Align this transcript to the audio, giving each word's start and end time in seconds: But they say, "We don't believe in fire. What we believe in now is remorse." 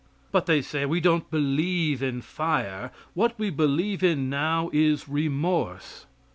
But 0.31 0.47
they 0.47 0.63
say, 0.63 0.83
"We 0.87 0.99
don't 0.99 1.29
believe 1.29 2.01
in 2.01 2.21
fire. 2.23 2.89
What 3.13 3.37
we 3.37 3.51
believe 3.51 4.01
in 4.03 4.31
now 4.31 4.71
is 4.73 5.07
remorse." 5.07 6.07